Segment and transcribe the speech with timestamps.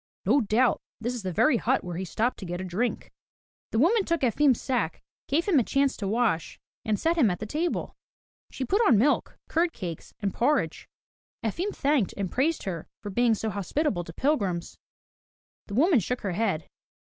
[0.25, 3.11] "No doubt this is the very hut where he stopped to get a drink."
[3.69, 7.37] The woman took Efim's sack, gave him a chance to wash, and set him at
[7.37, 7.95] the table.
[8.49, 10.89] She put on milk, curd cakes, and porridge.
[11.43, 14.75] Efim thanked and praised her for being so hospitable to pilgrims.
[15.67, 16.67] The woman shook her head.